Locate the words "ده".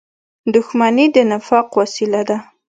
2.29-2.37